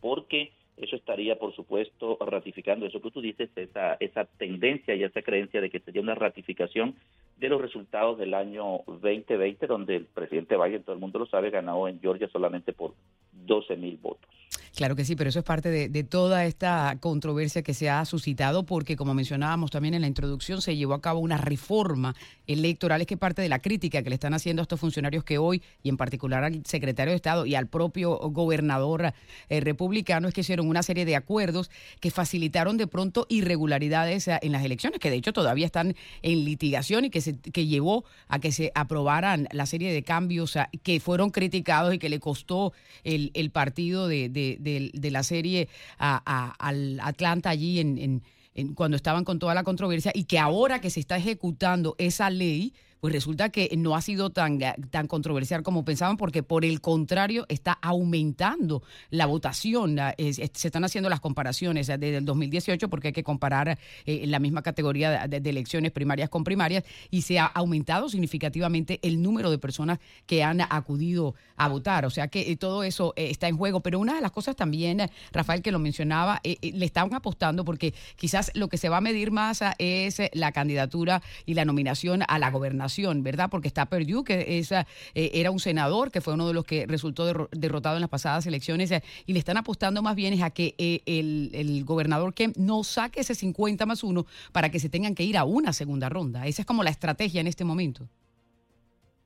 porque 0.00 0.50
eso 0.76 0.96
estaría, 0.96 1.38
por 1.38 1.54
supuesto, 1.54 2.18
ratificando 2.20 2.86
eso 2.86 3.00
que 3.00 3.10
tú 3.10 3.20
dices, 3.20 3.50
esa, 3.56 3.94
esa 4.00 4.24
tendencia 4.24 4.94
y 4.94 5.04
esa 5.04 5.22
creencia 5.22 5.60
de 5.60 5.70
que 5.70 5.80
sería 5.80 6.00
una 6.02 6.14
ratificación 6.14 6.96
de 7.38 7.48
los 7.48 7.60
resultados 7.60 8.18
del 8.18 8.34
año 8.34 8.80
2020, 8.86 9.66
donde 9.66 9.96
el 9.96 10.06
presidente 10.06 10.56
Biden, 10.56 10.82
todo 10.82 10.94
el 10.94 11.00
mundo 11.00 11.18
lo 11.18 11.26
sabe, 11.26 11.50
ganó 11.50 11.88
en 11.88 12.00
Georgia 12.00 12.28
solamente 12.28 12.72
por 12.72 12.94
12 13.32 13.76
mil 13.76 13.96
votos. 13.98 14.30
Claro 14.74 14.96
que 14.96 15.04
sí, 15.04 15.16
pero 15.16 15.28
eso 15.28 15.40
es 15.40 15.44
parte 15.44 15.68
de, 15.68 16.04
toda 16.04 16.46
esta 16.46 16.96
controversia 16.98 17.62
que 17.62 17.74
se 17.74 17.90
ha 17.90 18.04
suscitado 18.06 18.64
porque, 18.64 18.96
como 18.96 19.12
mencionábamos 19.12 19.70
también 19.70 19.92
en 19.92 20.00
la 20.00 20.06
introducción, 20.06 20.62
se 20.62 20.76
llevó 20.76 20.94
a 20.94 21.02
cabo 21.02 21.20
una 21.20 21.36
reforma 21.36 22.14
electoral, 22.46 23.02
es 23.02 23.06
que 23.06 23.18
parte 23.18 23.42
de 23.42 23.50
la 23.50 23.58
crítica 23.58 24.02
que 24.02 24.08
le 24.08 24.14
están 24.14 24.32
haciendo 24.32 24.62
a 24.62 24.64
estos 24.64 24.80
funcionarios 24.80 25.24
que 25.24 25.36
hoy, 25.36 25.62
y 25.82 25.90
en 25.90 25.98
particular 25.98 26.42
al 26.42 26.64
secretario 26.64 27.12
de 27.12 27.16
Estado 27.16 27.44
y 27.44 27.54
al 27.54 27.66
propio 27.66 28.16
gobernador 28.30 29.12
eh, 29.50 29.60
republicano, 29.60 30.26
es 30.26 30.32
que 30.32 30.40
hicieron 30.40 30.66
una 30.66 30.82
serie 30.82 31.04
de 31.04 31.16
acuerdos 31.16 31.70
que 32.00 32.10
facilitaron 32.10 32.78
de 32.78 32.86
pronto 32.86 33.26
irregularidades 33.28 34.26
eh, 34.28 34.38
en 34.40 34.52
las 34.52 34.64
elecciones, 34.64 35.00
que 35.00 35.10
de 35.10 35.16
hecho 35.16 35.34
todavía 35.34 35.66
están 35.66 35.94
en 36.22 36.44
litigación 36.46 37.04
y 37.04 37.10
que, 37.10 37.20
se, 37.20 37.38
que 37.38 37.66
llevó 37.66 38.06
a 38.26 38.38
que 38.38 38.52
se 38.52 38.72
aprobaran 38.74 39.48
la 39.52 39.66
serie 39.66 39.92
de 39.92 40.02
cambios 40.02 40.56
eh, 40.56 40.64
que 40.82 40.98
fueron 40.98 41.28
criticados 41.28 41.92
y 41.92 41.98
que 41.98 42.08
le 42.08 42.20
costó 42.20 42.72
el, 43.04 43.30
partido 43.52 44.08
de 44.08 44.30
de, 44.61 44.61
la 44.62 45.22
serie 45.22 45.68
a, 45.98 46.54
al 46.58 47.00
Atlanta 47.00 47.50
allí 47.50 47.80
en, 47.80 48.22
en, 48.54 48.74
cuando 48.74 48.96
estaban 48.96 49.24
con 49.24 49.38
toda 49.38 49.54
la 49.54 49.64
controversia 49.64 50.12
y 50.14 50.24
que 50.24 50.38
ahora 50.38 50.80
que 50.80 50.90
se 50.90 51.00
está 51.00 51.16
ejecutando 51.16 51.94
esa 51.98 52.30
ley, 52.30 52.74
pues 53.02 53.12
resulta 53.12 53.48
que 53.48 53.68
no 53.76 53.96
ha 53.96 54.00
sido 54.00 54.30
tan, 54.30 54.60
tan 54.90 55.08
controversial 55.08 55.64
como 55.64 55.84
pensaban, 55.84 56.16
porque 56.16 56.44
por 56.44 56.64
el 56.64 56.80
contrario 56.80 57.46
está 57.48 57.72
aumentando 57.72 58.84
la 59.10 59.26
votación. 59.26 59.98
se 60.16 60.40
están 60.68 60.84
haciendo 60.84 61.10
las 61.10 61.18
comparaciones 61.18 61.88
desde 61.88 62.18
el 62.18 62.24
2018, 62.24 62.88
porque 62.88 63.08
hay 63.08 63.12
que 63.12 63.24
comparar 63.24 63.76
eh, 64.06 64.24
la 64.28 64.38
misma 64.38 64.62
categoría 64.62 65.26
de, 65.26 65.50
elecciones 65.50 65.90
primarias 65.90 66.28
con 66.28 66.44
primarias, 66.44 66.84
y 67.10 67.22
se 67.22 67.40
ha 67.40 67.46
aumentado 67.46 68.08
significativamente 68.08 69.00
el 69.02 69.20
número 69.20 69.50
de 69.50 69.58
personas 69.58 69.98
que 70.24 70.44
han 70.44 70.60
acudido 70.60 71.34
a 71.56 71.66
votar. 71.66 72.06
O 72.06 72.10
sea 72.10 72.28
que 72.28 72.52
eh, 72.52 72.56
todo 72.56 72.84
eso 72.84 73.14
eh, 73.16 73.30
está 73.30 73.48
en 73.48 73.56
juego. 73.56 73.80
Pero 73.80 73.98
una 73.98 74.14
de 74.14 74.20
las 74.20 74.30
cosas 74.30 74.54
también, 74.54 75.10
Rafael, 75.32 75.60
que 75.60 75.72
lo 75.72 75.80
mencionaba, 75.80 76.40
le 76.44 76.86
estaban 76.86 77.12
apostando, 77.14 77.64
porque 77.64 77.94
quizás 78.14 78.52
lo 78.54 78.68
que 78.68 78.78
se 78.78 78.88
va 78.88 78.98
a 78.98 79.00
medir 79.00 79.32
más 79.32 79.60
es 79.78 80.22
la 80.34 80.52
candidatura 80.52 81.20
y 81.46 81.54
la 81.54 81.64
nominación 81.64 82.22
a 82.28 82.38
la 82.38 82.52
gobernación 82.52 82.91
¿verdad? 83.22 83.48
Porque 83.50 83.68
está 83.68 83.86
Perdue, 83.86 84.24
que 84.24 84.58
esa, 84.58 84.86
eh, 85.14 85.30
era 85.34 85.50
un 85.50 85.58
senador, 85.58 86.10
que 86.10 86.20
fue 86.20 86.34
uno 86.34 86.46
de 86.46 86.54
los 86.54 86.64
que 86.64 86.86
resultó 86.86 87.48
derrotado 87.50 87.96
en 87.96 88.00
las 88.02 88.10
pasadas 88.10 88.46
elecciones, 88.46 88.90
eh, 88.90 89.02
y 89.26 89.32
le 89.32 89.38
están 89.38 89.56
apostando 89.56 90.02
más 90.02 90.14
bien 90.14 90.40
a 90.42 90.50
que 90.50 90.74
eh, 90.78 91.00
el, 91.06 91.84
gobernador 91.84 92.34
Kemp 92.34 92.56
no 92.56 92.84
saque 92.84 93.20
ese 93.20 93.34
50 93.34 93.86
más 93.86 94.04
uno 94.04 94.26
para 94.52 94.70
que 94.70 94.78
se 94.78 94.88
tengan 94.88 95.14
que 95.14 95.24
ir 95.24 95.36
a 95.36 95.44
una 95.44 95.72
segunda 95.72 96.08
ronda. 96.08 96.46
Esa 96.46 96.62
es 96.62 96.66
como 96.66 96.82
la 96.82 96.90
estrategia 96.90 97.40
en 97.40 97.46
este 97.46 97.64
momento. 97.64 98.06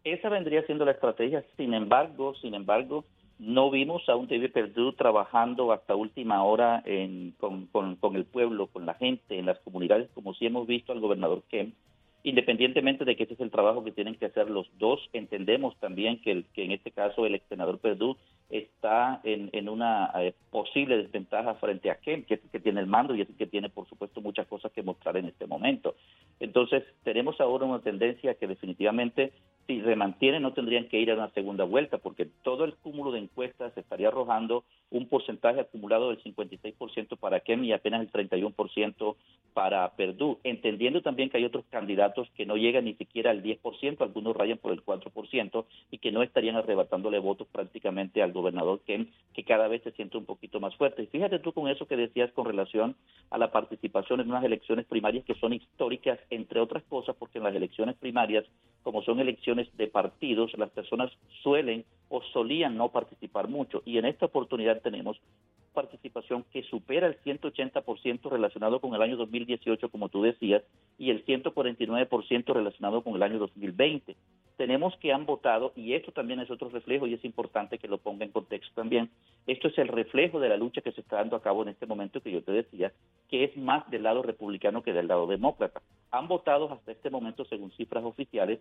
Esa 0.04 0.28
vendría 0.28 0.64
siendo 0.66 0.84
la 0.84 0.92
estrategia. 0.92 1.44
Sin 1.56 1.74
embargo, 1.74 2.34
sin 2.40 2.54
embargo, 2.54 3.04
no 3.38 3.70
vimos 3.70 4.08
a 4.08 4.16
un 4.16 4.28
David 4.28 4.52
Perdue 4.52 4.94
trabajando 4.96 5.72
hasta 5.72 5.94
última 5.94 6.42
hora 6.44 6.82
con, 7.38 7.66
con, 7.66 8.16
el 8.16 8.24
pueblo, 8.24 8.68
con 8.68 8.86
la 8.86 8.94
gente, 8.94 9.38
en 9.38 9.46
las 9.46 9.58
comunidades, 9.60 10.08
como 10.14 10.34
si 10.34 10.46
hemos 10.46 10.66
visto 10.66 10.92
al 10.92 11.00
gobernador 11.00 11.42
Kemp 11.48 11.74
independientemente 12.26 13.04
de 13.04 13.14
que 13.14 13.22
ese 13.22 13.34
es 13.34 13.40
el 13.40 13.52
trabajo 13.52 13.84
que 13.84 13.92
tienen 13.92 14.16
que 14.16 14.26
hacer 14.26 14.50
los 14.50 14.68
dos, 14.78 14.98
entendemos 15.12 15.76
también 15.78 16.20
que, 16.20 16.32
el, 16.32 16.44
que 16.46 16.64
en 16.64 16.72
este 16.72 16.90
caso 16.90 17.24
el 17.24 17.36
ex 17.36 17.46
senador 17.48 17.78
Perdue 17.78 18.16
está 18.50 19.20
en, 19.22 19.68
una 19.68 20.10
eh, 20.16 20.34
posible 20.50 20.96
desventaja 20.96 21.54
frente 21.54 21.88
a 21.88 21.94
Ken, 22.00 22.24
que 22.24 22.34
es 22.34 22.42
el 22.42 22.50
que 22.50 22.58
tiene 22.58 22.80
el 22.80 22.88
mando 22.88 23.14
y 23.14 23.20
es 23.20 23.28
el 23.28 23.36
que 23.36 23.46
tiene, 23.46 23.68
por 23.68 23.88
supuesto, 23.88 24.20
muchas 24.20 24.48
cosas 24.48 24.72
que 24.72 24.82
mostrar 24.82 25.16
en 25.16 25.26
este 25.26 25.46
momento. 25.46 25.94
Entonces, 26.40 26.82
tenemos 27.04 27.40
ahora 27.40 27.64
una 27.64 27.78
tendencia 27.78 28.34
que 28.34 28.48
definitivamente, 28.48 29.32
si 29.66 29.80
se 29.80 29.96
mantiene, 29.96 30.40
no 30.40 30.52
tendrían 30.52 30.88
que 30.88 31.00
ir 31.00 31.10
a 31.10 31.14
una 31.14 31.30
segunda 31.30 31.64
vuelta, 31.64 31.98
porque 31.98 32.28
todo 32.42 32.64
el 32.64 32.74
cúmulo 32.74 33.12
de 33.12 33.18
encuestas 33.18 33.76
estaría 33.76 34.08
arrojando 34.08 34.64
un 34.90 35.08
porcentaje 35.08 35.60
acumulado 35.60 36.10
del 36.10 36.22
56% 36.22 37.16
para 37.18 37.40
Ken 37.40 37.64
y 37.64 37.72
apenas 37.72 38.00
el 38.00 38.12
31% 38.12 39.16
para 39.52 39.88
Perdue, 39.96 40.38
entendiendo 40.44 41.02
también 41.02 41.30
que 41.30 41.38
hay 41.38 41.44
otros 41.44 41.64
candidatos 41.70 42.28
que 42.36 42.46
no 42.46 42.56
llegan 42.56 42.84
ni 42.84 42.94
siquiera 42.94 43.30
al 43.30 43.42
10%, 43.42 44.00
algunos 44.00 44.36
rayan 44.36 44.58
por 44.58 44.72
el 44.72 44.84
4% 44.84 45.64
y 45.90 45.98
que 45.98 46.12
no 46.12 46.22
estarían 46.22 46.56
arrebatándole 46.56 47.18
votos 47.18 47.48
prácticamente 47.50 48.22
al 48.22 48.32
gobernador 48.32 48.80
Kemp, 48.86 49.10
que 49.34 49.44
cada 49.44 49.66
vez 49.66 49.82
se 49.82 49.92
siente 49.92 50.18
un 50.18 50.26
poquito 50.26 50.60
más 50.60 50.76
fuerte. 50.76 51.02
Y 51.02 51.06
fíjate 51.06 51.38
tú 51.38 51.52
con 51.52 51.68
eso 51.68 51.86
que 51.86 51.96
decías 51.96 52.30
con 52.32 52.44
relación 52.44 52.96
a 53.30 53.38
la 53.38 53.50
participación 53.50 54.20
en 54.20 54.28
unas 54.28 54.44
elecciones 54.44 54.86
primarias 54.86 55.24
que 55.24 55.34
son 55.34 55.52
históricas, 55.54 56.18
entre 56.30 56.60
otras 56.60 56.84
cosas, 56.84 57.16
porque 57.18 57.38
en 57.38 57.44
las 57.44 57.54
elecciones 57.54 57.96
primarias, 57.96 58.44
como 58.82 59.02
son 59.02 59.20
elecciones 59.20 59.55
de 59.76 59.86
partidos, 59.86 60.56
las 60.58 60.70
personas 60.70 61.10
suelen 61.42 61.84
o 62.08 62.22
solían 62.32 62.76
no 62.76 62.90
participar 62.90 63.48
mucho. 63.48 63.82
Y 63.84 63.98
en 63.98 64.04
esta 64.04 64.26
oportunidad 64.26 64.80
tenemos 64.82 65.20
participación 65.76 66.44
que 66.50 66.62
supera 66.62 67.06
el 67.06 67.20
180% 67.22 68.30
relacionado 68.30 68.80
con 68.80 68.94
el 68.94 69.02
año 69.02 69.16
2018, 69.16 69.90
como 69.90 70.08
tú 70.08 70.22
decías, 70.22 70.62
y 70.98 71.10
el 71.10 71.24
149% 71.26 72.54
relacionado 72.54 73.02
con 73.02 73.14
el 73.14 73.22
año 73.22 73.38
2020. 73.38 74.16
Tenemos 74.56 74.96
que 74.96 75.12
han 75.12 75.26
votado, 75.26 75.72
y 75.76 75.92
esto 75.92 76.12
también 76.12 76.40
es 76.40 76.50
otro 76.50 76.70
reflejo, 76.70 77.06
y 77.06 77.12
es 77.12 77.24
importante 77.26 77.76
que 77.76 77.88
lo 77.88 77.98
ponga 77.98 78.24
en 78.24 78.32
contexto 78.32 78.72
también, 78.74 79.10
esto 79.46 79.68
es 79.68 79.76
el 79.76 79.88
reflejo 79.88 80.40
de 80.40 80.48
la 80.48 80.56
lucha 80.56 80.80
que 80.80 80.92
se 80.92 81.02
está 81.02 81.16
dando 81.16 81.36
a 81.36 81.42
cabo 81.42 81.62
en 81.62 81.68
este 81.68 81.84
momento 81.84 82.22
que 82.22 82.32
yo 82.32 82.42
te 82.42 82.52
decía, 82.52 82.90
que 83.28 83.44
es 83.44 83.54
más 83.58 83.88
del 83.90 84.04
lado 84.04 84.22
republicano 84.22 84.82
que 84.82 84.94
del 84.94 85.08
lado 85.08 85.26
demócrata. 85.26 85.82
Han 86.10 86.26
votado 86.26 86.72
hasta 86.72 86.92
este 86.92 87.10
momento, 87.10 87.44
según 87.44 87.70
cifras 87.72 88.02
oficiales, 88.02 88.60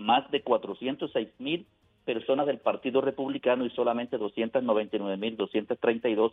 más 0.00 0.30
de 0.30 0.42
406 0.42 1.28
mil 1.38 1.66
personas 2.04 2.46
del 2.46 2.58
Partido 2.58 3.00
Republicano 3.00 3.64
y 3.64 3.70
solamente 3.70 4.18
299.232 4.18 6.32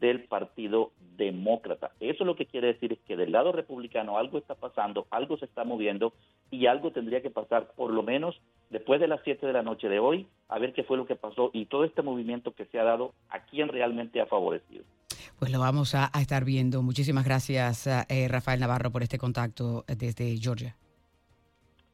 del 0.00 0.24
Partido 0.24 0.90
Demócrata. 1.16 1.92
Eso 2.00 2.24
lo 2.24 2.34
que 2.36 2.46
quiere 2.46 2.68
decir 2.68 2.92
es 2.92 2.98
que 3.00 3.16
del 3.16 3.32
lado 3.32 3.50
republicano 3.52 4.16
algo 4.16 4.38
está 4.38 4.54
pasando, 4.54 5.08
algo 5.10 5.36
se 5.36 5.46
está 5.46 5.64
moviendo 5.64 6.12
y 6.50 6.66
algo 6.66 6.92
tendría 6.92 7.20
que 7.20 7.30
pasar 7.30 7.72
por 7.76 7.92
lo 7.92 8.04
menos 8.04 8.40
después 8.70 9.00
de 9.00 9.08
las 9.08 9.20
7 9.24 9.44
de 9.44 9.52
la 9.52 9.62
noche 9.62 9.88
de 9.88 9.98
hoy, 9.98 10.28
a 10.48 10.60
ver 10.60 10.72
qué 10.72 10.84
fue 10.84 10.96
lo 10.96 11.06
que 11.06 11.16
pasó 11.16 11.50
y 11.52 11.66
todo 11.66 11.82
este 11.84 12.02
movimiento 12.02 12.52
que 12.52 12.66
se 12.66 12.78
ha 12.78 12.84
dado, 12.84 13.12
a 13.28 13.40
quién 13.40 13.66
realmente 13.68 14.20
ha 14.20 14.26
favorecido. 14.26 14.84
Pues 15.38 15.50
lo 15.50 15.58
vamos 15.58 15.94
a, 15.94 16.10
estar 16.20 16.44
viendo. 16.44 16.82
Muchísimas 16.82 17.24
gracias, 17.24 17.86
eh, 17.86 18.28
Rafael 18.28 18.60
Navarro, 18.60 18.90
por 18.90 19.02
este 19.02 19.16
contacto 19.18 19.84
desde 19.86 20.36
Georgia. 20.36 20.76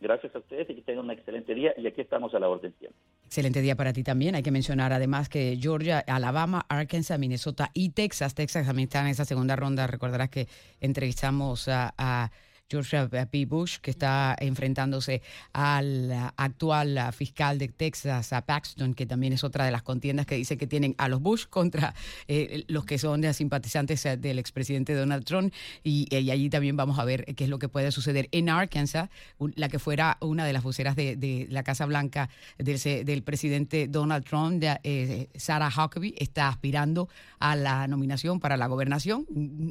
Gracias 0.00 0.34
a 0.34 0.38
ustedes 0.38 0.68
y 0.68 0.74
que 0.74 0.82
tengan 0.82 1.06
un 1.06 1.10
excelente 1.10 1.54
día 1.54 1.72
y 1.76 1.86
aquí 1.86 2.00
estamos 2.00 2.34
a 2.34 2.38
la 2.38 2.48
orden 2.48 2.74
siempre. 2.78 2.98
Excelente 3.24 3.62
día 3.62 3.74
para 3.74 3.92
ti 3.92 4.02
también. 4.02 4.34
Hay 4.34 4.42
que 4.42 4.50
mencionar 4.50 4.92
además 4.92 5.28
que 5.28 5.56
Georgia, 5.60 6.04
Alabama, 6.06 6.66
Arkansas, 6.68 7.18
Minnesota 7.18 7.70
y 7.72 7.90
Texas, 7.90 8.34
Texas 8.34 8.66
también 8.66 8.88
están 8.88 9.06
en 9.06 9.12
esa 9.12 9.24
segunda 9.24 9.56
ronda. 9.56 9.86
Recordarás 9.86 10.28
que 10.28 10.46
entrevistamos 10.80 11.68
a 11.68 12.30
George 12.70 13.26
P. 13.30 13.46
Bush, 13.46 13.78
que 13.78 13.90
está 13.90 14.34
enfrentándose 14.38 15.22
al 15.52 16.10
actual 16.36 16.98
fiscal 17.12 17.58
de 17.58 17.68
Texas, 17.68 18.32
a 18.32 18.46
Paxton, 18.46 18.94
que 18.94 19.06
también 19.06 19.32
es 19.32 19.44
otra 19.44 19.64
de 19.66 19.70
las 19.70 19.82
contiendas 19.82 20.26
que 20.26 20.36
dice 20.36 20.56
que 20.56 20.66
tienen 20.66 20.94
a 20.98 21.08
los 21.08 21.20
Bush 21.20 21.44
contra 21.48 21.94
eh, 22.26 22.64
los 22.68 22.84
que 22.84 22.98
son 22.98 23.22
simpatizantes 23.34 24.04
eh, 24.06 24.16
del 24.16 24.38
expresidente 24.38 24.94
Donald 24.94 25.24
Trump. 25.24 25.52
Y, 25.82 26.08
allí 26.14 26.48
también 26.48 26.76
vamos 26.76 26.98
a 26.98 27.04
ver 27.04 27.24
qué 27.34 27.44
es 27.44 27.50
lo 27.50 27.58
que 27.58 27.68
puede 27.68 27.92
suceder 27.92 28.28
en 28.32 28.48
Arkansas, 28.48 29.10
la 29.56 29.68
que 29.68 29.78
fuera 29.78 30.16
una 30.20 30.46
de 30.46 30.52
las 30.52 30.62
voceras 30.62 30.96
de, 30.96 31.46
la 31.50 31.62
Casa 31.62 31.86
Blanca 31.86 32.30
del, 32.58 33.22
presidente 33.22 33.88
Donald 33.88 34.24
Trump, 34.24 34.62
eh, 34.62 35.28
Sarah 35.34 35.68
Huckabee, 35.68 36.14
está 36.18 36.48
aspirando 36.48 37.08
a 37.38 37.56
la 37.56 37.86
nominación 37.88 38.40
para 38.40 38.56
la 38.56 38.66
gobernación. 38.66 39.26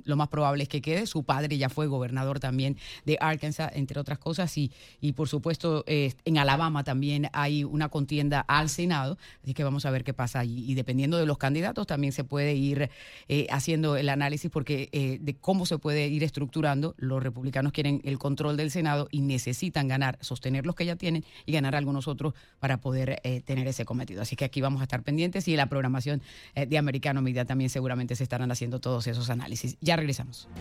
Lo 0.06 0.16
más 0.16 0.28
probable 0.28 0.64
es 0.64 0.70
que 0.70 0.82
quede. 0.82 1.08
Su 1.08 1.24
padre 1.24 1.58
ya 1.58 1.70
fue 1.70 1.88
gobernador 1.88 2.40
también 2.40 2.78
de 3.06 3.18
Arkansas, 3.20 3.72
entre 3.76 4.00
otras 4.00 4.20
cosas, 4.20 4.58
y, 4.58 4.72
y 5.02 5.14
por 5.14 5.30
supuesto 5.30 5.84
eh, 5.88 6.14
en 6.26 6.38
Alabama 6.38 6.84
también 6.84 7.30
hay 7.34 7.64
una 7.64 7.90
contienda 7.90 8.42
al 8.42 8.70
Senado, 8.70 9.18
así 9.44 9.54
que 9.54 9.64
vamos 9.64 9.86
a 9.86 9.92
ver 9.92 10.04
qué 10.04 10.14
pasa. 10.14 10.44
Y 10.46 10.74
dependiendo 10.74 11.18
de 11.18 11.26
los 11.26 11.38
candidatos 11.38 11.88
también 11.88 12.14
se 12.14 12.24
puede 12.24 12.56
ir 12.56 12.90
eh, 13.28 13.48
haciendo 13.50 13.96
el 13.96 14.10
análisis 14.10 14.50
porque 14.52 14.90
eh, 14.92 15.18
de 15.22 15.36
cómo 15.36 15.66
se 15.66 15.78
puede 15.78 16.08
ir 16.08 16.24
estructurando. 16.24 16.96
Los 16.98 17.22
republicanos 17.22 17.72
quieren 17.72 18.02
el 18.04 18.20
control 18.20 18.58
del 18.58 18.72
Senado 18.72 19.08
y 19.12 19.22
necesitan 19.22 19.88
ganar, 19.88 20.18
sostener 20.22 20.66
los 20.66 20.76
que 20.76 20.86
ya 20.86 20.96
tienen 20.96 21.24
y 21.46 21.52
ganar 21.52 21.76
algunos 21.76 22.08
otros 22.08 22.34
para 22.60 22.78
poder 22.78 23.22
tener 23.46 23.68
ese 23.68 23.86
cometido. 23.86 24.22
Así 24.22 24.36
que 24.36 24.46
aquí 24.46 24.62
vamos 24.62 24.82
a 24.82 24.84
estar 24.84 25.04
pendientes 25.04 25.48
y 25.48 25.56
la 25.56 25.68
programación 25.68 26.22
de 26.56 26.78
Americano 26.78 27.22
Media 27.22 27.46
también 27.46 27.70
seguramente 27.70 28.16
se 28.16 28.24
estarán 28.24 28.52
haciendo 28.52 28.80
todos 28.80 29.08
esos 29.08 29.30
análisis. 29.30 29.78
Ya 29.82 29.96
regresamos. 29.96 30.48